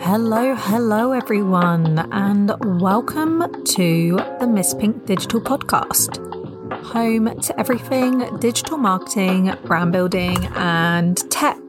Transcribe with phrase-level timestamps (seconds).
[0.00, 6.18] Hello, hello, everyone, and welcome to the Miss Pink Digital Podcast,
[6.82, 11.60] home to everything digital marketing, brand building, and tech.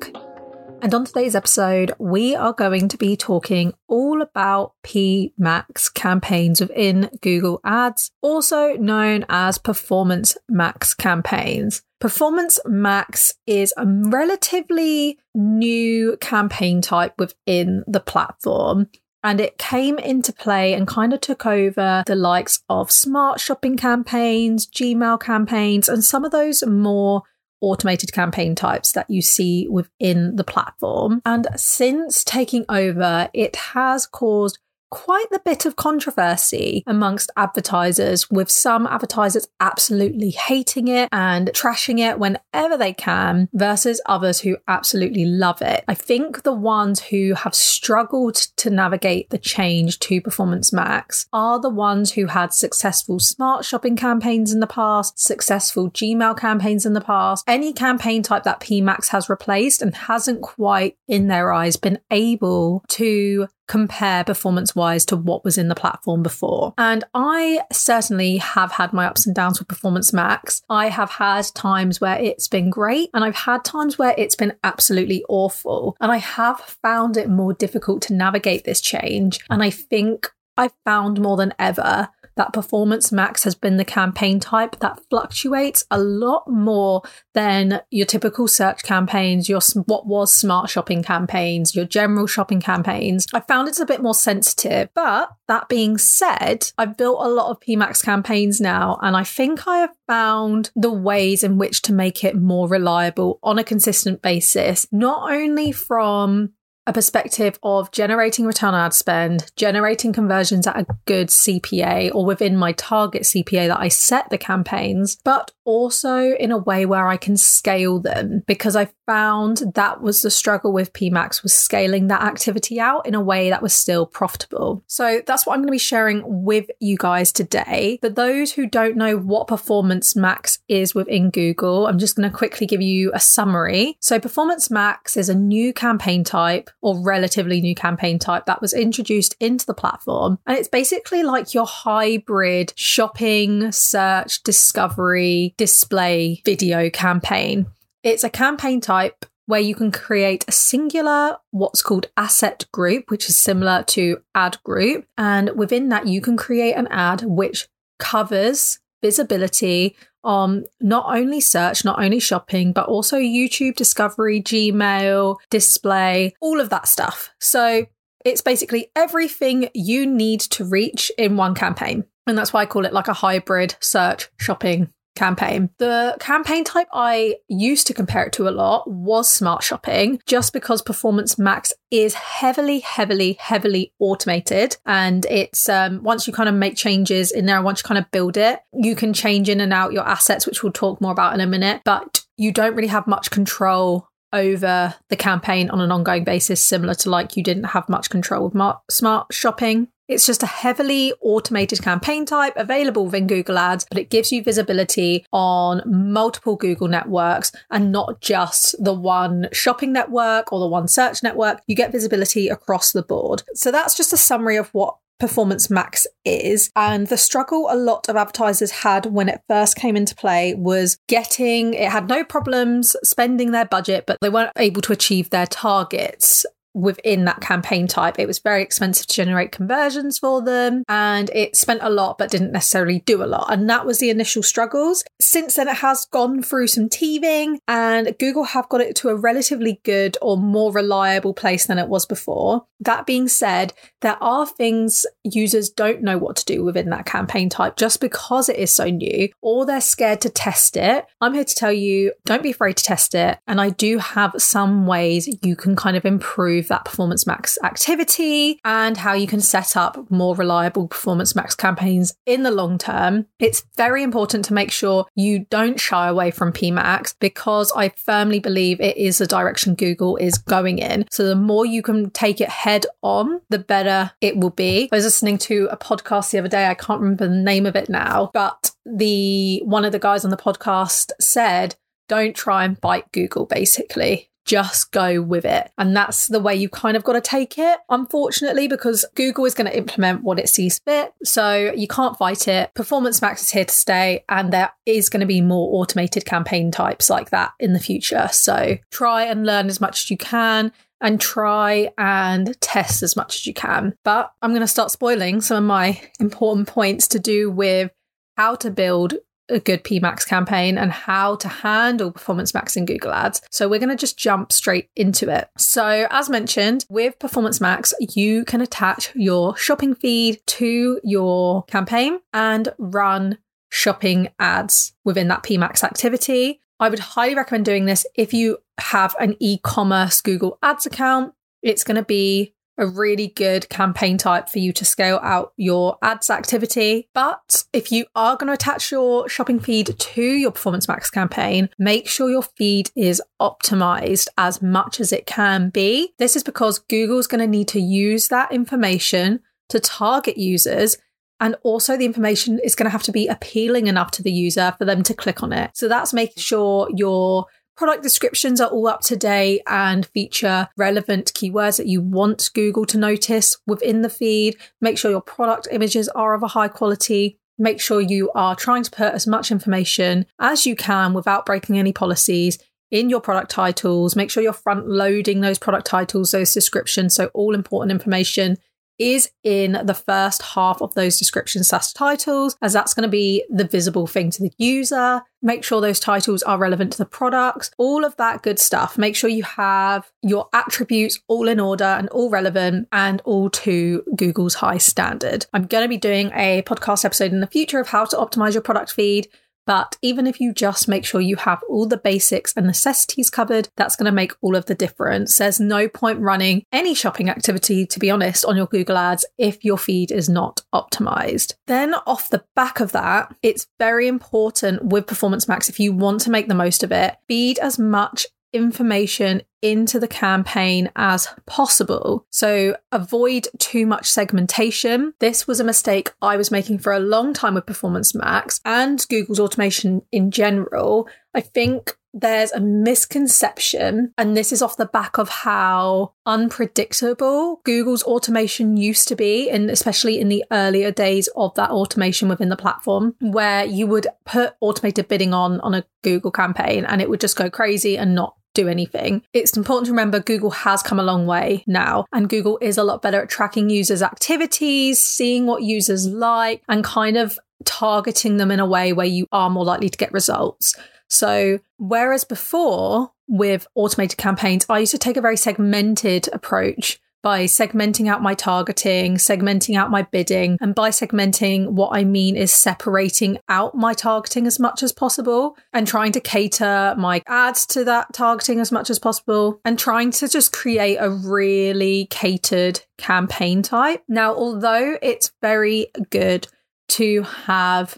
[0.85, 7.09] And on today's episode, we are going to be talking all about PMax campaigns within
[7.21, 11.81] Google Ads, also known as Performance Max campaigns.
[11.99, 18.87] Performance Max is a relatively new campaign type within the platform.
[19.23, 23.75] And it came into play and kind of took over the likes of smart shopping
[23.75, 27.23] campaigns, Gmail campaigns, and some of those more
[27.61, 31.21] automated campaign types that you see within the platform.
[31.25, 38.49] And since taking over, it has caused quite the bit of controversy amongst advertisers, with
[38.49, 45.25] some advertisers absolutely hating it and trashing it whenever they can, versus others who absolutely
[45.25, 45.83] love it.
[45.87, 51.59] I think the ones who have struggled to navigate the change to Performance Max are
[51.59, 56.93] the ones who had successful smart shopping campaigns in the past, successful Gmail campaigns in
[56.93, 61.77] the past, any campaign type that PMax has replaced and hasn't quite, in their eyes,
[61.77, 66.73] been able to compare performance wise to what was in the platform before.
[66.77, 70.61] And I certainly have had my ups and downs with Performance Max.
[70.69, 74.53] I have had times where it's been great and I've had times where it's been
[74.63, 75.95] absolutely awful.
[75.99, 79.39] And I have found it more difficult to navigate this change.
[79.49, 84.39] And I think I've found more than ever that Performance Max has been the campaign
[84.39, 87.01] type that fluctuates a lot more
[87.33, 93.25] than your typical search campaigns, your what was smart shopping campaigns, your general shopping campaigns.
[93.33, 94.89] I found it's a bit more sensitive.
[94.93, 99.67] But that being said, I've built a lot of PMax campaigns now, and I think
[99.67, 104.21] I have found the ways in which to make it more reliable on a consistent
[104.21, 106.53] basis, not only from
[106.87, 112.25] a perspective of generating return on ad spend, generating conversions at a good CPA or
[112.25, 117.07] within my target CPA that I set the campaigns, but also in a way where
[117.07, 122.07] I can scale them because I found that was the struggle with PMax was scaling
[122.07, 124.83] that activity out in a way that was still profitable.
[124.87, 127.97] So that's what I'm going to be sharing with you guys today.
[128.01, 132.35] For those who don't know what Performance Max is within Google, I'm just going to
[132.35, 133.97] quickly give you a summary.
[133.99, 138.71] So Performance Max is a new campaign type or relatively new campaign type that was
[138.71, 140.37] introduced into the platform.
[140.45, 147.65] And it's basically like your hybrid shopping, search, discovery, display video campaign.
[148.03, 153.29] It's a campaign type where you can create a singular, what's called asset group, which
[153.29, 155.07] is similar to ad group.
[155.17, 161.85] And within that, you can create an ad which covers visibility on not only search,
[161.85, 167.31] not only shopping, but also YouTube, discovery, Gmail, display, all of that stuff.
[167.39, 167.85] So
[168.25, 172.05] it's basically everything you need to reach in one campaign.
[172.25, 175.69] And that's why I call it like a hybrid search shopping campaign.
[175.77, 180.53] The campaign type I used to compare it to a lot was smart shopping, just
[180.53, 184.77] because Performance Max is heavily, heavily, heavily automated.
[184.85, 188.11] And it's um, once you kind of make changes in there, once you kind of
[188.11, 191.33] build it, you can change in and out your assets, which we'll talk more about
[191.33, 191.81] in a minute.
[191.85, 196.93] But you don't really have much control over the campaign on an ongoing basis, similar
[196.93, 199.87] to like you didn't have much control with smart shopping.
[200.07, 204.43] It's just a heavily automated campaign type available within Google Ads, but it gives you
[204.43, 210.87] visibility on multiple Google networks and not just the one shopping network or the one
[210.87, 211.61] search network.
[211.65, 213.43] You get visibility across the board.
[213.55, 216.69] So that's just a summary of what Performance Max is.
[216.75, 220.97] And the struggle a lot of advertisers had when it first came into play was
[221.07, 225.47] getting, it had no problems spending their budget, but they weren't able to achieve their
[225.47, 226.45] targets
[226.75, 228.19] within that campaign type.
[228.19, 232.29] It was very expensive to generate conversions for them and it spent a lot but
[232.29, 233.51] didn't necessarily do a lot.
[233.51, 235.03] And that was the initial struggles.
[235.19, 239.15] Since then, it has gone through some teething and Google have got it to a
[239.15, 242.65] relatively good or more reliable place than it was before.
[242.81, 243.73] That being said,
[244.05, 248.49] there are things users don't know what to do within that campaign type just because
[248.49, 251.07] it is so new or they're scared to test it.
[251.21, 253.39] I'm here to tell you don't be afraid to test it.
[253.47, 258.59] And I do have some ways you can kind of improve that Performance Max activity
[258.63, 263.25] and how you can set up more reliable Performance Max campaigns in the long term.
[263.39, 268.37] It's very important to make sure you don't shy away from PMax because I firmly
[268.37, 271.07] believe it is the direction Google is going in.
[271.09, 274.89] So the more you can take it head on, the better it will be.
[274.91, 277.75] I was listening to a podcast the other day, I can't remember the name of
[277.75, 281.75] it now, but the one of the guys on the podcast said,
[282.07, 285.71] don't try and bite Google basically just go with it.
[285.77, 289.55] And that's the way you kind of got to take it, unfortunately, because Google is
[289.55, 291.13] going to implement what it sees fit.
[291.23, 292.73] So you can't fight it.
[292.75, 296.71] Performance Max is here to stay, and there is going to be more automated campaign
[296.71, 298.29] types like that in the future.
[298.31, 300.71] So try and learn as much as you can
[301.05, 303.95] and try and test as much as you can.
[304.03, 307.91] But I'm going to start spoiling some of my important points to do with
[308.35, 309.13] how to build
[309.47, 313.43] a good PMAX campaign and how to handle Performance Max in Google Ads.
[313.51, 315.47] So we're going to just jump straight into it.
[315.59, 322.19] So as mentioned, with Performance Max, you can attach your shopping feed to your campaign
[322.33, 323.37] and run
[323.69, 326.61] shopping ads within that PMAX activity.
[326.79, 331.33] I would highly recommend doing this if you have an e commerce Google Ads account.
[331.61, 335.97] It's going to be a really good campaign type for you to scale out your
[336.01, 337.07] ads activity.
[337.13, 341.69] But if you are going to attach your shopping feed to your Performance Max campaign,
[341.79, 346.13] make sure your feed is optimized as much as it can be.
[346.17, 349.39] This is because Google's going to need to use that information
[349.69, 350.97] to target users
[351.39, 354.73] and also, the information is going to have to be appealing enough to the user
[354.77, 355.71] for them to click on it.
[355.73, 361.33] So that's making sure your product descriptions are all up to date and feature relevant
[361.33, 364.55] keywords that you want Google to notice within the feed.
[364.79, 367.37] Make sure your product images are of a high quality.
[367.57, 371.77] Make sure you are trying to put as much information as you can without breaking
[371.77, 372.59] any policies
[372.91, 374.15] in your product titles.
[374.15, 377.13] Make sure you're front loading those product titles, those descriptions.
[377.13, 378.57] So, all important information
[378.97, 383.43] is in the first half of those description slash titles, as that's going to be
[383.49, 385.21] the visible thing to the user.
[385.41, 388.97] Make sure those titles are relevant to the products, all of that good stuff.
[388.97, 394.03] Make sure you have your attributes all in order and all relevant and all to
[394.15, 395.45] Google's high standard.
[395.53, 398.53] I'm going to be doing a podcast episode in the future of how to optimize
[398.53, 399.27] your product feed.
[399.65, 403.69] But even if you just make sure you have all the basics and necessities covered,
[403.75, 405.37] that's going to make all of the difference.
[405.37, 409.63] There's no point running any shopping activity, to be honest, on your Google Ads if
[409.65, 411.55] your feed is not optimized.
[411.67, 416.21] Then, off the back of that, it's very important with Performance Max, if you want
[416.21, 422.25] to make the most of it, feed as much information into the campaign as possible.
[422.29, 425.13] So avoid too much segmentation.
[425.19, 429.05] This was a mistake I was making for a long time with Performance Max and
[429.09, 431.07] Google's automation in general.
[431.33, 438.03] I think there's a misconception, and this is off the back of how unpredictable Google's
[438.03, 442.55] automation used to be, and especially in the earlier days of that automation within the
[442.55, 447.19] platform, where you would put automated bidding on on a Google campaign and it would
[447.19, 449.21] just go crazy and not do anything.
[449.33, 452.83] It's important to remember Google has come a long way now, and Google is a
[452.83, 458.51] lot better at tracking users' activities, seeing what users like, and kind of targeting them
[458.51, 460.75] in a way where you are more likely to get results.
[461.07, 467.45] So, whereas before with automated campaigns, I used to take a very segmented approach by
[467.45, 470.59] segmenting out my targeting, segmenting out my bidding.
[470.61, 475.57] And by segmenting, what I mean is separating out my targeting as much as possible
[475.73, 480.11] and trying to cater my ads to that targeting as much as possible and trying
[480.11, 484.03] to just create a really catered campaign type.
[484.07, 486.47] Now, although it's very good
[486.89, 487.97] to have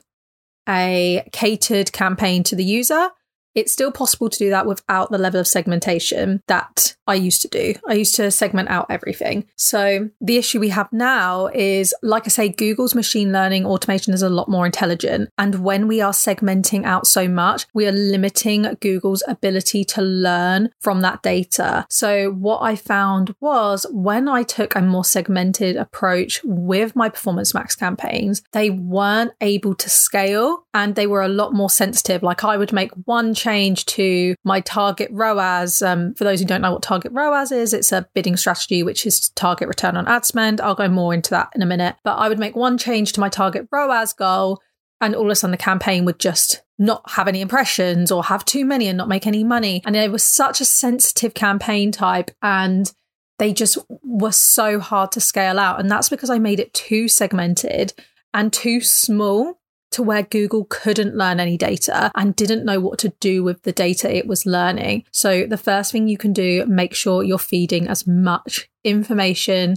[0.70, 3.10] a catered campaign to the user,
[3.58, 7.48] it's still possible to do that without the level of segmentation that I used to
[7.48, 7.74] do.
[7.88, 9.46] I used to segment out everything.
[9.56, 14.22] So the issue we have now is, like I say, Google's machine learning automation is
[14.22, 15.30] a lot more intelligent.
[15.40, 20.70] And when we are segmenting out so much, we are limiting Google's ability to learn
[20.80, 21.88] from that data.
[21.90, 27.56] So what I found was when I took a more segmented approach with my Performance
[27.56, 32.22] Max campaigns, they weren't able to scale and they were a lot more sensitive.
[32.22, 35.82] Like I would make one change to my target ROAS.
[35.82, 39.06] Um, for those who don't know what target ROAS is, it's a bidding strategy, which
[39.06, 40.60] is target return on ad spend.
[40.60, 41.96] I'll go more into that in a minute.
[42.04, 44.62] But I would make one change to my target ROAS goal,
[45.00, 48.44] and all of a sudden the campaign would just not have any impressions or have
[48.46, 49.82] too many and not make any money.
[49.86, 52.32] And it was such a sensitive campaign type.
[52.42, 52.92] And
[53.40, 55.80] they just were so hard to scale out.
[55.80, 57.94] And that's because I made it too segmented
[58.34, 59.57] and too small
[59.92, 63.72] to where Google couldn't learn any data and didn't know what to do with the
[63.72, 65.04] data it was learning.
[65.12, 69.76] So, the first thing you can do, make sure you're feeding as much information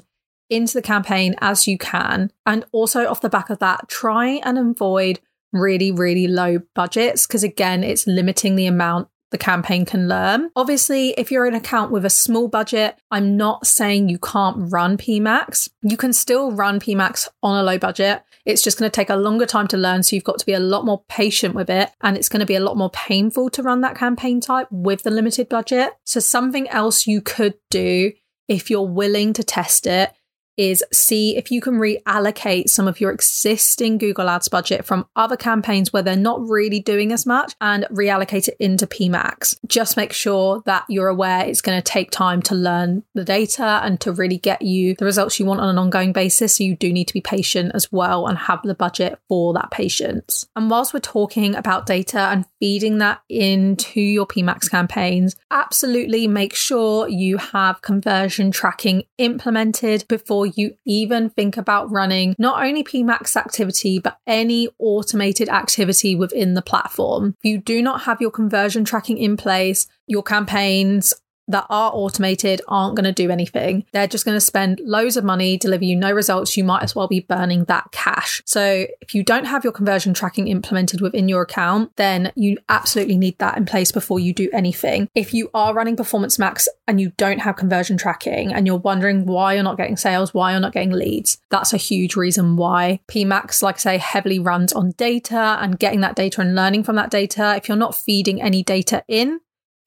[0.49, 2.33] into the campaign as you can.
[2.45, 5.21] And also, off the back of that, try and avoid
[5.53, 10.51] really, really low budgets because, again, it's limiting the amount the campaign can learn.
[10.57, 14.97] Obviously, if you're an account with a small budget, I'm not saying you can't run
[14.97, 15.71] PMAX.
[15.83, 18.23] You can still run PMAX on a low budget.
[18.51, 20.03] It's just going to take a longer time to learn.
[20.03, 21.91] So you've got to be a lot more patient with it.
[22.01, 25.03] And it's going to be a lot more painful to run that campaign type with
[25.03, 25.95] the limited budget.
[26.05, 28.13] So something else you could do
[28.49, 30.13] if you're willing to test it
[30.61, 35.37] is see if you can reallocate some of your existing Google Ads budget from other
[35.37, 39.57] campaigns where they're not really doing as much and reallocate it into PMAX.
[39.67, 43.81] Just make sure that you're aware it's going to take time to learn the data
[43.83, 46.59] and to really get you the results you want on an ongoing basis.
[46.59, 49.71] So you do need to be patient as well and have the budget for that
[49.71, 50.47] patience.
[50.55, 56.55] And whilst we're talking about data and feeding that into your PMAX campaigns, absolutely make
[56.55, 63.35] sure you have conversion tracking implemented before you even think about running not only PMAX
[63.35, 67.35] activity, but any automated activity within the platform.
[67.43, 71.15] If you do not have your conversion tracking in place, your campaigns
[71.49, 73.85] that are automated aren't going to do anything.
[73.93, 76.57] They're just going to spend loads of money, deliver you no results.
[76.57, 78.43] You might as well be burning that cash.
[78.47, 83.19] So if you don't have your conversion tracking implemented within your account, then you absolutely
[83.19, 85.09] need that in place before you do anything.
[85.15, 89.27] If you are running Performance Max and you don't have conversion tracking and you're wondering
[89.27, 93.01] why you're not getting sales, why you're not getting leads, that's a huge reason why
[93.09, 96.97] PMax, like I say, heavily runs on data and getting that data and learning from
[96.97, 97.57] that data.
[97.57, 99.41] If you're not feeding any data in,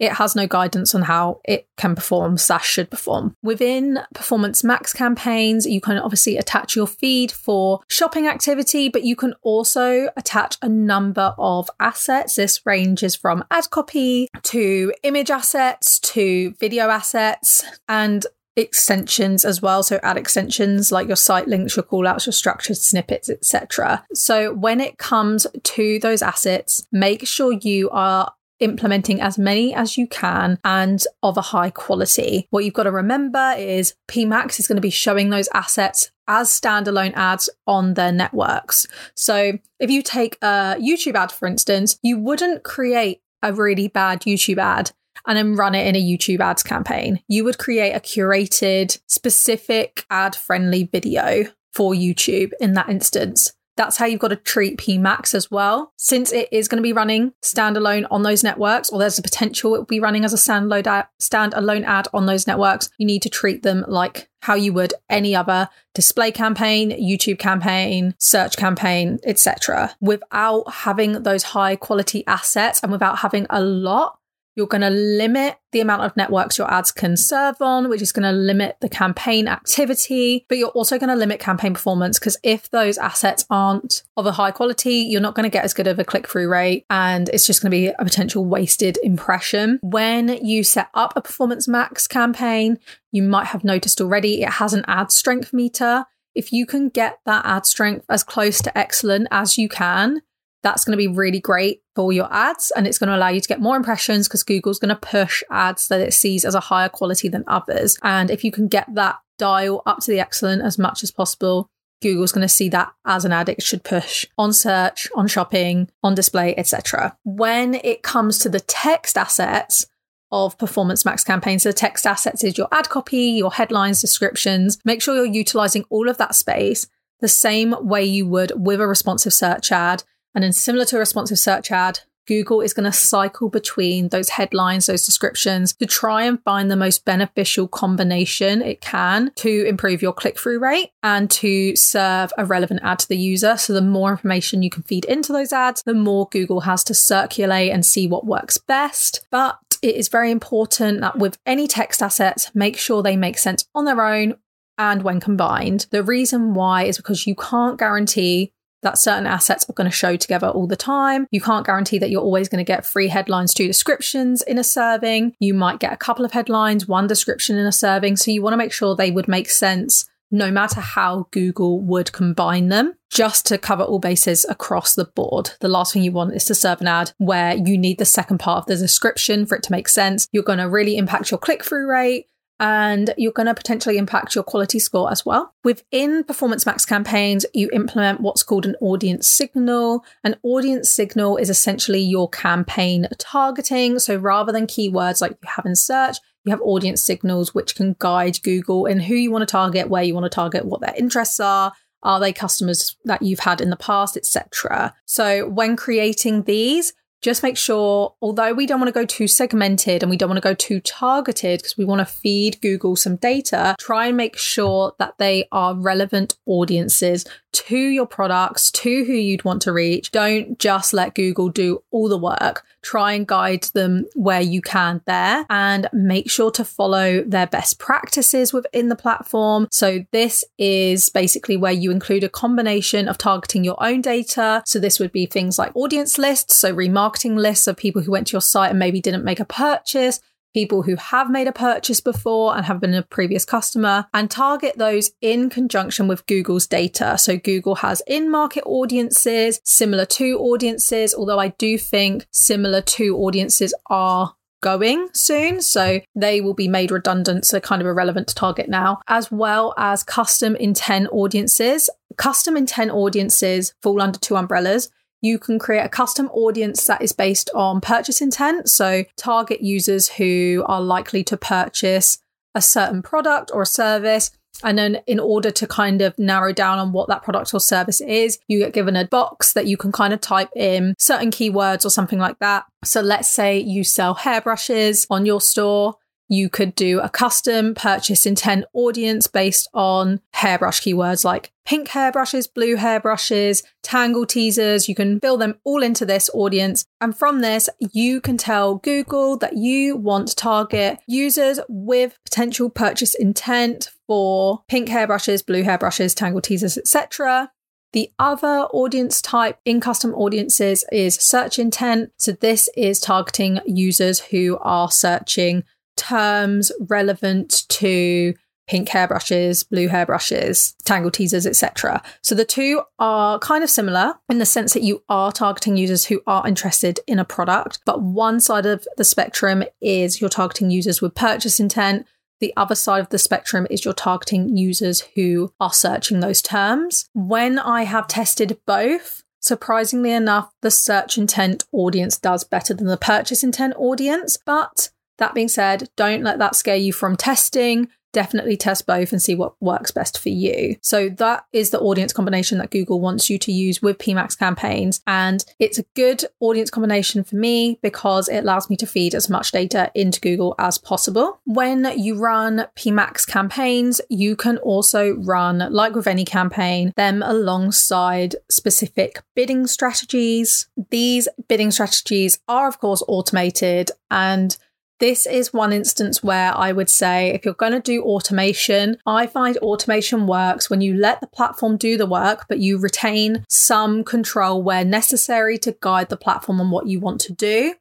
[0.03, 3.35] it has no guidance on how it can perform slash should perform.
[3.41, 9.15] Within Performance Max campaigns, you can obviously attach your feed for shopping activity, but you
[9.15, 12.35] can also attach a number of assets.
[12.35, 19.81] This ranges from ad copy to image assets to video assets and extensions as well
[19.81, 24.79] so add extensions like your site links your callouts your structured snippets etc so when
[24.79, 30.59] it comes to those assets make sure you are implementing as many as you can
[30.63, 32.47] and of a high quality.
[32.49, 36.49] What you've got to remember is PMax is going to be showing those assets as
[36.49, 38.87] standalone ads on their networks.
[39.15, 44.21] So if you take a YouTube ad, for instance, you wouldn't create a really bad
[44.21, 44.91] YouTube ad
[45.27, 47.21] and then run it in a YouTube ads campaign.
[47.27, 53.53] You would create a curated, specific ad friendly video for YouTube in that instance.
[53.75, 55.93] That's how you've got to treat PMax as well.
[55.97, 59.75] Since it is going to be running standalone on those networks, or there's a potential
[59.75, 63.21] it will be running as a standalone ad, standalone ad on those networks, you need
[63.23, 69.19] to treat them like how you would any other display campaign, YouTube campaign, search campaign,
[69.23, 69.95] etc.
[70.01, 74.19] Without having those high quality assets and without having a lot
[74.55, 78.11] you're going to limit the amount of networks your ads can serve on, which is
[78.11, 82.37] going to limit the campaign activity, but you're also going to limit campaign performance because
[82.43, 85.87] if those assets aren't of a high quality, you're not going to get as good
[85.87, 89.79] of a click through rate and it's just going to be a potential wasted impression.
[89.81, 92.77] When you set up a Performance Max campaign,
[93.11, 96.05] you might have noticed already it has an ad strength meter.
[96.35, 100.21] If you can get that ad strength as close to excellent as you can,
[100.63, 103.41] that's going to be really great for your ads and it's going to allow you
[103.41, 106.61] to get more impressions because Google's going to push ads that it sees as a
[106.61, 107.97] higher quality than others.
[108.01, 111.69] And if you can get that dial up to the excellent as much as possible,
[112.01, 115.89] Google's going to see that as an ad it should push on search, on shopping,
[116.01, 117.17] on display, etc.
[117.23, 119.85] When it comes to the text assets,
[120.33, 121.61] of Performance Max campaigns.
[121.61, 124.79] So the text assets is your ad copy, your headlines, descriptions.
[124.83, 126.87] Make sure you're utilizing all of that space
[127.19, 130.03] the same way you would with a responsive search ad
[130.35, 134.29] and then, similar to a responsive search ad, Google is going to cycle between those
[134.29, 140.01] headlines, those descriptions to try and find the most beneficial combination it can to improve
[140.01, 143.57] your click through rate and to serve a relevant ad to the user.
[143.57, 146.93] So, the more information you can feed into those ads, the more Google has to
[146.93, 149.27] circulate and see what works best.
[149.29, 153.65] But it is very important that with any text assets, make sure they make sense
[153.75, 154.35] on their own
[154.77, 155.87] and when combined.
[155.91, 160.15] The reason why is because you can't guarantee that certain assets are going to show
[160.15, 161.27] together all the time.
[161.31, 164.63] You can't guarantee that you're always going to get three headlines, two descriptions in a
[164.63, 165.35] serving.
[165.39, 168.17] You might get a couple of headlines, one description in a serving.
[168.17, 172.11] So you want to make sure they would make sense no matter how Google would
[172.11, 175.51] combine them, just to cover all bases across the board.
[175.59, 178.39] The last thing you want is to serve an ad where you need the second
[178.39, 180.27] part of the description for it to make sense.
[180.31, 182.25] You're going to really impact your click through rate
[182.63, 185.53] and you're going to potentially impact your quality score as well.
[185.65, 190.05] Within Performance Max campaigns, you implement what's called an audience signal.
[190.23, 193.99] An audience signal is essentially your campaign targeting.
[193.99, 196.15] So rather than keywords like you have in search,
[196.45, 200.03] you have audience signals which can guide Google in who you want to target, where
[200.03, 203.71] you want to target, what their interests are, are they customers that you've had in
[203.71, 204.93] the past, etc.
[205.03, 206.93] So when creating these,
[207.23, 210.37] just make sure, although we don't want to go too segmented and we don't want
[210.37, 214.37] to go too targeted because we want to feed Google some data, try and make
[214.37, 220.11] sure that they are relevant audiences to your products, to who you'd want to reach.
[220.11, 222.65] Don't just let Google do all the work.
[222.81, 227.79] Try and guide them where you can there and make sure to follow their best
[227.79, 229.67] practices within the platform.
[229.71, 234.63] So this is basically where you include a combination of targeting your own data.
[234.65, 236.57] So this would be things like audience lists.
[236.57, 239.45] So remarketing lists of people who went to your site and maybe didn't make a
[239.45, 240.19] purchase
[240.53, 244.77] people who have made a purchase before and have been a previous customer, and target
[244.77, 247.17] those in conjunction with Google's data.
[247.17, 253.17] So Google has in market audiences, similar to audiences, although I do think similar to
[253.17, 255.61] audiences are going soon.
[255.61, 259.73] So they will be made redundant, so kind of irrelevant to target now, as well
[259.77, 261.89] as custom intent audiences.
[262.15, 264.89] Custom intent audiences fall under two umbrellas
[265.23, 268.69] you can create a custom audience that is based on purchase intent.
[268.69, 272.19] So, target users who are likely to purchase
[272.53, 274.31] a certain product or a service.
[274.63, 278.01] And then, in order to kind of narrow down on what that product or service
[278.01, 281.85] is, you get given a box that you can kind of type in certain keywords
[281.85, 282.65] or something like that.
[282.83, 285.95] So, let's say you sell hairbrushes on your store.
[286.29, 292.47] You could do a custom purchase intent audience based on hairbrush keywords like pink hairbrushes,
[292.47, 294.87] blue hairbrushes, Tangle Teezers.
[294.87, 296.85] You can build them all into this audience.
[297.01, 302.69] And from this, you can tell Google that you want to target users with potential
[302.69, 307.51] purchase intent for pink hairbrushes, blue hairbrushes, Tangle Teezers, etc.
[307.93, 312.11] The other audience type in custom audiences is search intent.
[312.17, 315.63] So this is targeting users who are searching
[315.95, 318.33] terms relevant to
[318.67, 322.01] pink hairbrushes, blue hairbrushes, Tangle Teezers, etc.
[322.21, 326.05] So the two are kind of similar in the sense that you are targeting users
[326.05, 330.69] who are interested in a product, but one side of the spectrum is you're targeting
[330.69, 332.07] users with purchase intent.
[332.39, 337.09] The other side of the spectrum is you're targeting users who are searching those terms.
[337.13, 342.97] When I have tested both, surprisingly enough, the search intent audience does better than the
[342.97, 344.89] purchase intent audience, but
[345.23, 349.35] that being said, don't let that scare you from testing definitely test both and see
[349.35, 350.77] what works best for you.
[350.81, 355.01] So that is the audience combination that Google wants you to use with PMAX campaigns.
[355.05, 359.29] And it's a good audience combination for me because it allows me to feed as
[359.29, 361.41] much data into Google as possible.
[361.45, 368.35] When you run PMAX campaigns, you can also run, like with any campaign, them alongside
[368.49, 370.67] specific bidding strategies.
[370.91, 374.55] These bidding strategies are, of course, automated and
[374.99, 379.27] this is one instance where I would say if you're going to do automation, I
[379.27, 384.03] find automation works when you let the platform do the work, but you retain some
[384.03, 387.75] control where necessary to guide the platform on what you want to do.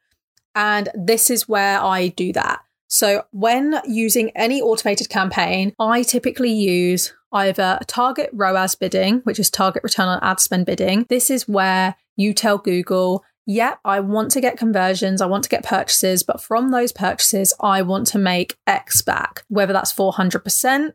[0.54, 2.60] And this is where I do that.
[2.88, 9.48] So, when using any automated campaign, I typically use either target ROAS bidding, which is
[9.48, 11.06] target return on ad spend bidding.
[11.08, 15.50] This is where you tell Google, yep, I want to get conversions, I want to
[15.50, 20.92] get purchases, but from those purchases, I want to make X back, whether that's 400%,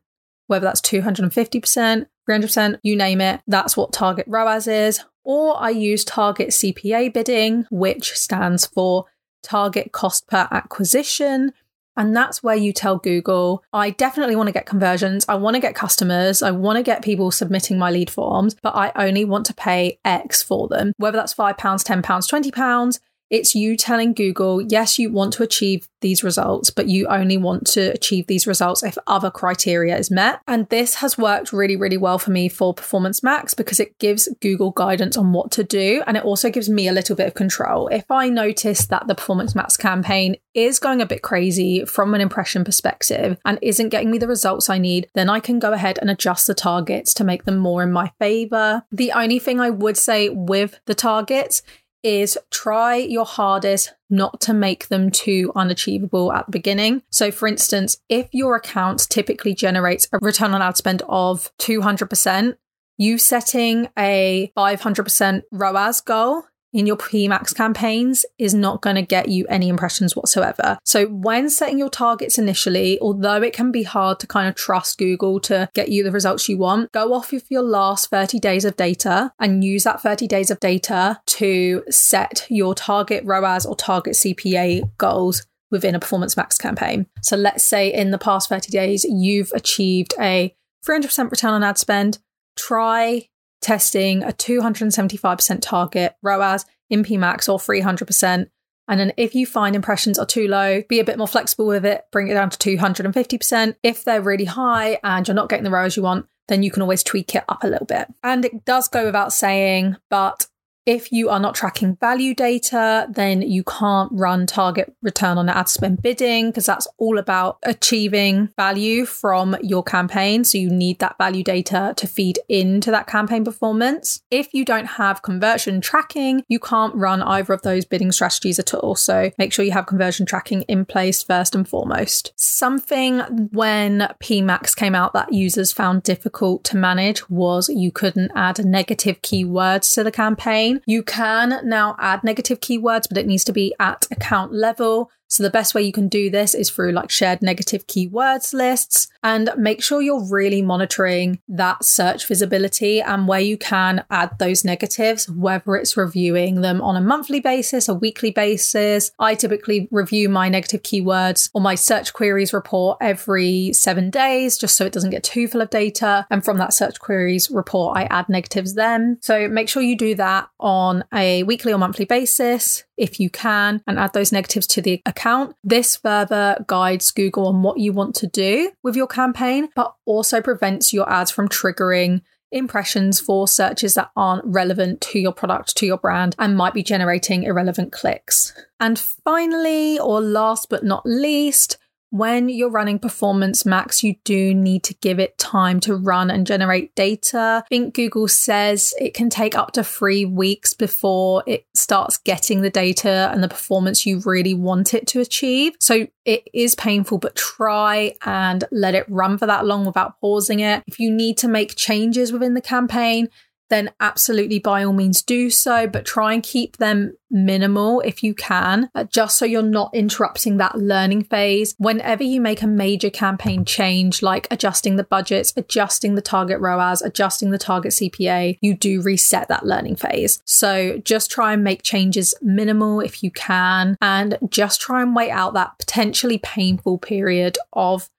[0.47, 5.03] whether that's 250%, 300%, you name it, that's what target ROAS is.
[5.23, 9.05] Or I use target CPA bidding, which stands for
[9.43, 11.51] target cost per acquisition.
[11.97, 15.25] And that's where you tell Google, I definitely want to get conversions.
[15.27, 16.41] I want to get customers.
[16.41, 19.99] I want to get people submitting my lead forms, but I only want to pay
[20.05, 22.99] X for them, whether that's £5, £10, £20.
[23.29, 27.65] It's you telling Google, yes, you want to achieve these results, but you only want
[27.67, 30.41] to achieve these results if other criteria is met.
[30.47, 34.29] And this has worked really, really well for me for Performance Max because it gives
[34.41, 36.03] Google guidance on what to do.
[36.05, 37.87] And it also gives me a little bit of control.
[37.87, 42.21] If I notice that the Performance Max campaign is going a bit crazy from an
[42.21, 45.97] impression perspective and isn't getting me the results I need, then I can go ahead
[45.99, 48.83] and adjust the targets to make them more in my favor.
[48.91, 51.61] The only thing I would say with the targets
[52.03, 57.03] is try your hardest not to make them too unachievable at the beginning.
[57.09, 62.55] So, for instance, if your account typically generates a return on ad spend of 200%,
[62.97, 66.43] you setting a 500% ROAS goal
[66.77, 70.77] in your PMAX campaigns is not going to get you any impressions whatsoever.
[70.85, 74.99] So, when setting your targets initially, although it can be hard to kind of trust
[74.99, 78.63] Google to get you the results you want, go off of your last 30 days
[78.63, 83.75] of data and use that 30 days of data to set your target ROAS or
[83.75, 87.07] target CPA goals within a Performance Max campaign.
[87.23, 90.55] So, let's say in the past 30 days, you've achieved a
[90.87, 92.19] 300% return on ad spend.
[92.55, 93.29] Try
[93.67, 98.49] testing a 275% target ROAS in PMAX or 300%.
[98.87, 101.85] And then if you find impressions are too low, be a bit more flexible with
[101.85, 103.75] it, bring it down to 250%.
[103.83, 106.81] If they're really high and you're not getting the ROAS you want, then you can
[106.81, 108.07] always tweak it up a little bit.
[108.23, 110.47] And it does go without saying, but
[110.87, 115.67] if you are not tracking value data, then you can't run target return on ad
[115.67, 120.45] spend bidding because that's all about achieving value from your campaign.
[120.45, 124.23] So you need that value data to feed into that campaign performance.
[124.31, 128.73] If you don't have conversion tracking, you can't run either of those bidding strategies at
[128.73, 128.95] all.
[128.95, 132.31] So make sure you have conversion tracking in place first and foremost.
[132.37, 133.19] Something
[133.51, 139.21] when PMAX came out that users found difficult to manage was you couldn't add negative
[139.21, 140.76] keywords to the campaign.
[140.85, 145.11] You can now add negative keywords, but it needs to be at account level.
[145.27, 149.07] So the best way you can do this is through like shared negative keywords lists
[149.23, 154.63] and make sure you're really monitoring that search visibility and where you can add those
[154.63, 159.11] negatives, whether it's reviewing them on a monthly basis, a weekly basis.
[159.19, 164.77] I typically review my negative keywords or my search queries report every seven days, just
[164.77, 166.25] so it doesn't get too full of data.
[166.29, 169.17] And from that search queries report, I add negatives then.
[169.21, 173.81] So make sure you do that on a weekly or monthly basis if you can
[173.87, 175.55] and add those negatives to the account.
[175.63, 180.41] This further guides Google on what you want to do with your campaign, but also
[180.41, 185.85] prevents your ads from triggering impressions for searches that aren't relevant to your product, to
[185.85, 188.53] your brand, and might be generating irrelevant clicks.
[188.79, 191.77] And finally, or last but not least,
[192.09, 196.47] when you're running Performance Max, you do need to give it time to run and
[196.47, 197.63] generate data.
[197.65, 202.61] I think Google says it can take up to three weeks before it starts getting
[202.61, 205.73] the data and the performance you really want it to achieve.
[205.79, 210.59] So it is painful, but try and let it run for that long without pausing
[210.59, 210.83] it.
[210.87, 213.29] If you need to make changes within the campaign,
[213.69, 218.33] then absolutely by all means do so, but try and keep them minimal if you
[218.33, 221.75] can, uh, just so you're not interrupting that learning phase.
[221.77, 227.01] Whenever you make a major campaign change, like adjusting the budgets, adjusting the target ROAS,
[227.01, 230.41] adjusting the target CPA, you do reset that learning phase.
[230.45, 235.31] So just try and make changes minimal if you can, and just try and wait
[235.31, 238.09] out that potentially painful period of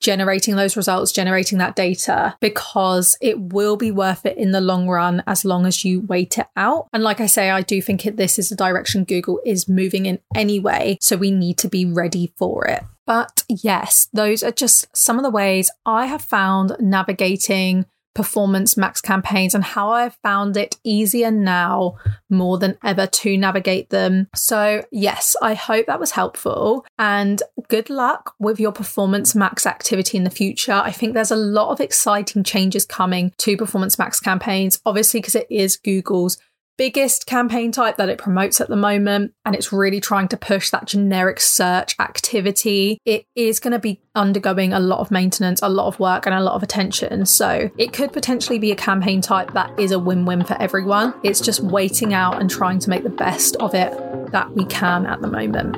[0.00, 4.88] generating those results, generating that data, because it will be worth it in the long
[4.88, 6.88] run as long as you wait it out.
[6.92, 10.06] And like I say, I do think it, this is the direction Google is moving
[10.06, 10.98] in anyway.
[11.00, 12.82] So we need to be ready for it.
[13.06, 19.02] But yes, those are just some of the ways I have found navigating performance max
[19.02, 21.96] campaigns and how I've found it easier now
[22.30, 24.28] more than ever to navigate them.
[24.34, 30.16] So, yes, I hope that was helpful and good luck with your performance max activity
[30.16, 30.72] in the future.
[30.72, 35.34] I think there's a lot of exciting changes coming to performance max campaigns, obviously, because
[35.34, 36.38] it is Google's
[36.76, 39.32] biggest campaign type that it promotes at the moment.
[39.44, 42.98] And it's really trying to push that generic search activity.
[43.04, 46.34] It is going to be undergoing a lot of maintenance, a lot of work, and
[46.34, 47.26] a lot of attention.
[47.26, 51.14] So it could potentially be a campaign type that is a win win for everyone.
[51.22, 53.92] It's just waiting out and trying to make the best of it
[54.32, 55.76] that we can at the moment.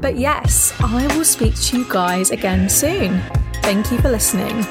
[0.00, 3.20] But yes, I will speak to you guys again soon.
[3.62, 4.64] Thank you for listening.